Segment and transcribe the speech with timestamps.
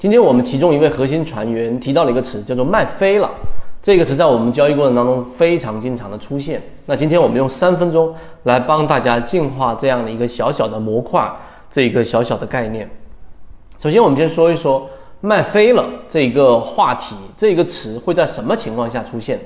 [0.00, 3.30] 今天我们其中一位核心船员提到了一个词，叫做卖飞了。
[3.82, 6.62] 这个词在我们交易过程当中非常经常的出现。
[6.86, 11.30] 那今天我们用三分钟来帮大家净化这样的一个小小的模块，
[11.70, 12.88] 这一个小小的概念。
[13.78, 14.88] 首先，我们先说一说
[15.20, 19.38] 卖飞了这一个话题，这个词会在什么情况下出现？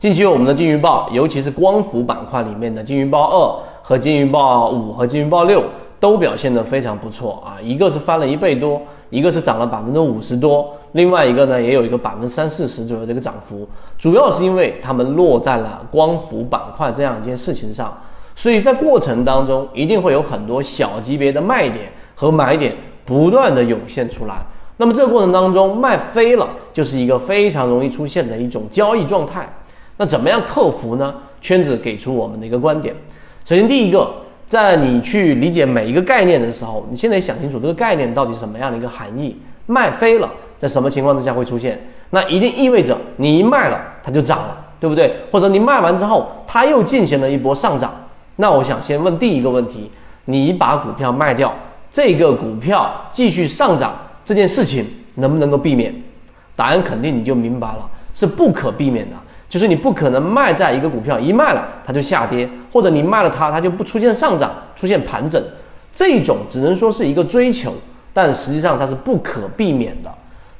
[0.00, 5.62] 近期我们的金鱼报，尤其是光伏板块里面的金鱼报二和金鱼报五和金鱼报六
[6.00, 8.82] 都表现得非常不错啊，一个是翻了一倍多，
[9.14, 10.74] 一个是涨了百分之五十多。
[10.92, 17.96] 另外一个呢，也有一个百分之三四十左右的一个涨幅，主要是因为它们落在了光伏板块这样一件事情上，
[18.34, 22.74] 所以在过程当中一定会有很多小级别的卖点和买点
[23.04, 24.44] 不断的涌现出来。
[24.76, 29.48] 那么这个过程当中卖飞了，就是一个非常容易出现的一种交易状态。
[29.96, 31.14] 那怎么样克服呢？
[31.40, 32.94] 圈子给出我们的一个观点。
[33.44, 34.10] 首先第一个，
[34.48, 39.36] 在你去理解每一个概念的时候，你现在想清楚这个概念到底是什么样的一个含义。
[39.66, 40.30] 卖飞了。
[40.56, 41.78] 在什么情况之下会出现？
[42.10, 45.14] 那一定意味着你一卖了，它就涨了，对不对？
[45.30, 47.92] 或者你卖完之后，它又进行了一波上涨。
[48.36, 49.90] 那我想先问第一个问题：
[50.24, 51.52] 你把股票卖掉，
[51.90, 53.92] 这个股票继续上涨
[54.24, 55.92] 这件事情能不能够避免？
[56.56, 59.16] 答案肯定你就明白了，是不可避免的。
[59.54, 65.40] 就是你不可能卖在一个股票一卖了它就下跌，或者你卖了它它就不出现上涨，出现盘整，
[65.94, 67.72] 这种只能说是一个追求，
[68.12, 70.10] 但实际上它是不可避免的。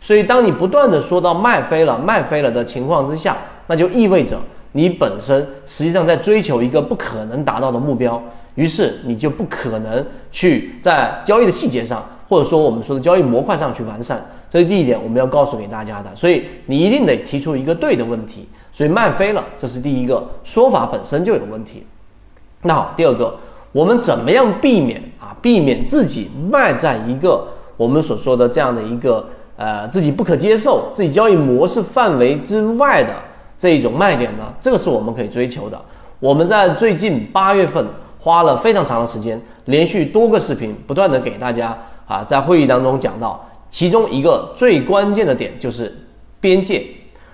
[0.00, 4.38] 所以，当你不断的说到卖飞了、卖飞了的情况之下，那就意味着
[4.70, 8.22] 你本身实际上在追求一个不可能达到的目标，
[8.54, 14.24] 于是你就不可能去在交易的细节上，或者说我们说的交易模块上去完善。
[14.54, 16.08] 这是第一点，我们要告诉给大家的。
[16.14, 18.48] 所以你一定得提出一个对的问题。
[18.72, 21.84] 所以卖飞了，这是第一个说法本身就有问题。
[22.62, 23.34] 那好，第二个，
[23.72, 25.34] 我们怎么样避免啊？
[25.42, 27.44] 避免自己卖在一个
[27.76, 29.26] 我们所说的这样的一个。
[29.56, 33.14] 呃，自己不可接受、自己交易模式范围之外的
[33.56, 35.80] 这一种卖点呢，这个是我们可以追求的。
[36.18, 37.86] 我们在最近八月份
[38.18, 41.78] 花了非常长的时间，连续多个视频，不断的给大家
[42.08, 45.92] 啊，在会议当中讲到，其中一个最关键的点就是
[46.38, 46.80] 边界。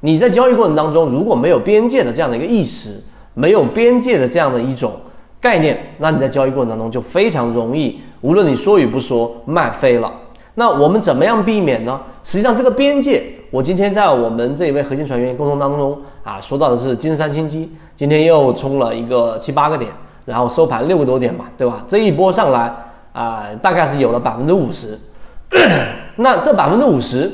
[0.00, 2.98] 你在交易过程当中如果没有边界的这样的一个意识，
[3.34, 4.94] 没有边界的这样的一种
[5.38, 10.10] 概念，那你在交易过程当中就非常容易，无论你说与不说，卖飞了。
[10.54, 12.00] 那我们怎么样避免呢？
[12.24, 19.90] 实际上，这个边界，我今天在我们这一位核心船员沟通当中啊，说到的是金山金基，今天又冲了一个七八个点，
[20.24, 21.84] 然后收盘六个多点嘛，对吧？
[21.86, 22.74] 这一波上来
[23.12, 24.98] 啊，大概是有了百分之五十。
[26.16, 27.30] 那这百分之五十，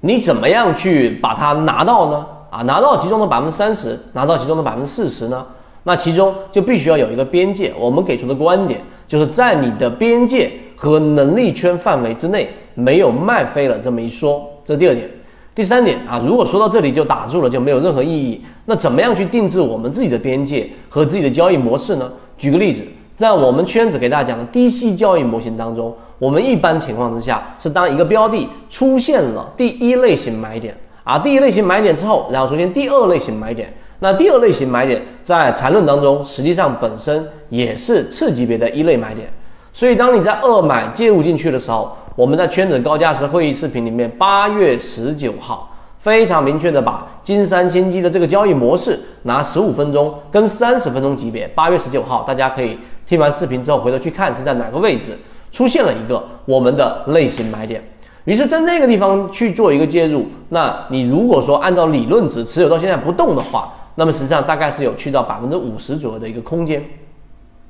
[0.00, 2.26] 你怎么样去把它拿到呢？
[2.50, 5.46] 啊，拿到其中的百分之三十，拿到其中的百分之四十呢？
[5.84, 7.72] 那其中就必须要有一个边界。
[7.78, 10.50] 我们给出的观点就是在你的边界。
[10.74, 15.08] 和能力圈范围之内没有卖飞了这么一说，这是第二点。
[15.54, 18.42] 第三点啊，如果说到这里就打住了，就没有任何意义。
[18.64, 22.12] 那怎么样去定制我们自己的边界和自己的交易模式呢？
[22.36, 39.28] 举个例子，在我们圈子给大家讲的低息交易模型当中，我们一般情况之下是当一个标的出现了第一类型买点啊，第一类型买点之后，然后出现第二类型买点，那第二类型买点在缠论当中实际上本身也是次级别的一类买点。
[39.72, 52.78] 所以，当你在二买介入进去的时候，我们在圈子高价值会议视频里面，八月十九号非常明确的把金山千机的这个交易模式拿十五分钟跟三十分钟级别，八月十九号大家可以
[53.12, 55.14] 听完视频之后回头去看是在哪个位置
[55.50, 57.84] 出现了一个我们的类型买点，
[58.24, 60.24] 于是，在那个地方去做一个介入。
[60.48, 66.82] 那你如果说按照理论值持有到现在不动的话，那么实际上大概是有去到百分之五十左右的一个空间。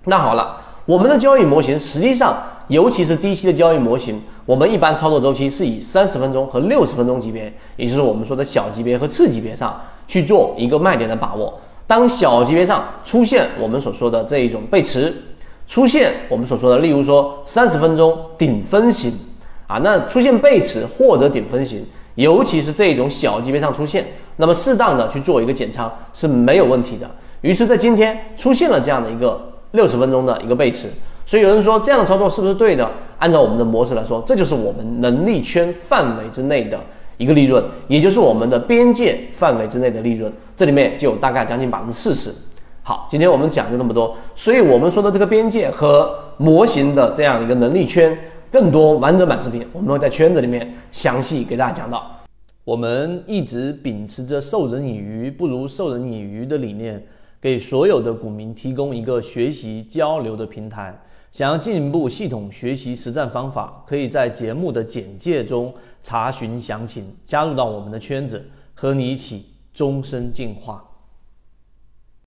[0.04, 0.58] 那好了。
[0.84, 2.36] 我们的交易模型实际上，
[2.68, 11.56] 尤其是低息的交易模型，我们一般操作周期是以三十分钟和六十分钟级别，也就是我们说的小级别和次级别上去做一个卖点的把握。
[11.86, 15.14] 当小级别上出现我们所说的这一种背驰，
[15.72, 19.10] 出现我们所说的，例如说三十分钟顶分型
[19.66, 21.82] 啊，那出现背驰或者顶分型，
[22.16, 24.04] 尤其是这种小级别上出现，
[24.36, 27.10] 那么适当的去做一个减仓是没有问题的。
[27.40, 29.48] 于是，在今天出现了这样的一个。
[29.72, 30.86] 六十分钟的一个背驰，
[31.24, 32.86] 所以有人说这样的操作是不是对的？
[33.18, 36.78] 按照我们的模式来说，这就是我们能力圈范围之内的
[37.16, 42.30] 一个利润，也就是我们的边界范围之内的利润，这里面就有大概将近百分之四十。
[42.84, 48.16] 好，今天我们讲就这么多，所以我们说的这个边界和模型的这样一个能力圈，
[48.50, 52.10] 更多完整版视频我们会在圈子里面详细给大家讲到。
[52.64, 57.02] 我们一直秉持着授人以鱼不如授人以渔的理念。
[57.40, 60.96] 给所有的股民提供一个学习交流的平台，
[61.32, 65.74] 想要进一步系统学习实战方法，可以在节目的简介中
[66.04, 70.84] 查询详情，加入到我们的圈子，和你一起终身进化。